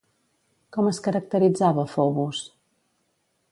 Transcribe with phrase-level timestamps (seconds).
[0.77, 2.43] Com es caracteritzava Fobos?